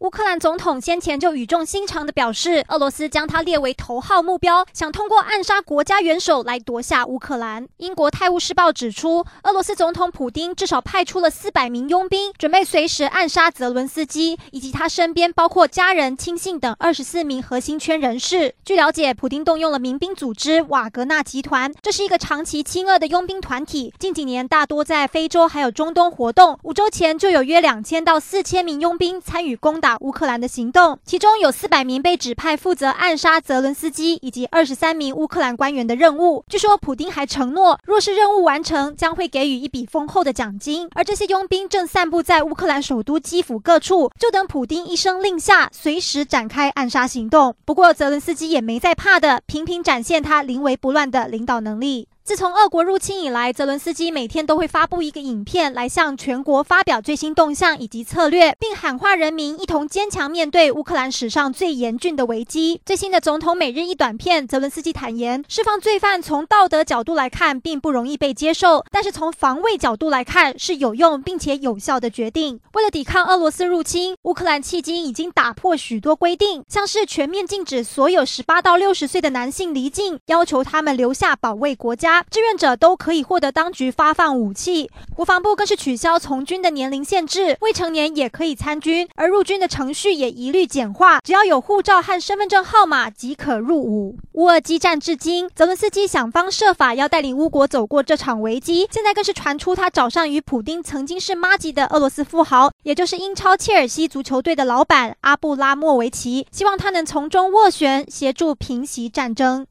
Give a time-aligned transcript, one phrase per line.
[0.00, 7.66] 乌克兰总统先前就语重心长地表示，俄罗斯将他列为头号目标，想通过暗杀国家元首来夺下乌克兰。
[7.78, 18.54] 英国《泰晤士报》指出，俄罗斯总统普丁至少派出了四百名佣兵，准备随时暗杀泽伦斯基以及他身边包括家人、亲信等二十四名核心圈人士。
[18.66, 26.58] 据了解，普丁动用了民兵组织瓦格纳集团，这是一个长期亲俄的佣兵团体，近几年大多在非洲还有中东活动。
[26.64, 29.85] 五周前就有约两千到四千名佣兵参与攻打。
[30.00, 36.42] 乌克兰的行动，其中有四百名被指派负责暗杀泽伦斯基以及二十三名乌克兰官员的任务。
[36.48, 40.88] 据说，普丁还承诺，若是任务完成，将会给予一笔丰厚的奖金。
[40.94, 47.54] 而这些佣兵正散布在乌克兰首都基辅各处，就等普丁一声令下，随时展开暗杀行动。
[47.66, 52.08] 不过，泽伦斯基也没在怕的，频频展现他临危不乱的领导能力。
[52.26, 62.80] 自从俄国入侵以来，泽伦斯基每天都会发布一个影片来向全国发表最新动向以及策略，并喊话人民一同坚强面对乌克兰史上最严峻的危机。
[62.84, 72.58] 最新的总统每日一短片，泽伦斯基坦言，释放罪犯从道德角度来看并不容易被接受，但是从防卫角度来看是有用并且有效的决定。
[72.72, 82.15] 为了抵抗俄罗斯入侵，乌克兰迄今已经打破许多规定，像是全面禁止所有十八到六十岁的男性离境，要求他们留下保卫国家。
[82.30, 94.16] 志愿者都可以获得当局发放武器，国防部更是取消从军的年龄限制，未成年也可以参军，而入军的程序也一律简化，只要有护照和身份证号码即可入伍。
[94.32, 109.64] 乌俄激战至今，泽伦斯基想方设法要带领乌国走过这场危机，现在更是传出他找上与普丁曾经是麻吉的俄罗斯富豪，也就是英超切尔西足球队的老板阿布拉莫维奇，希望他能从中斡旋，协助平息战争。